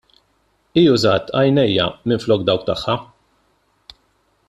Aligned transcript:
Hi 0.77 0.83
użat 0.93 1.29
għajnejja 1.41 1.87
minflok 2.13 2.47
dawk 2.51 2.67
tagħha! 2.71 2.97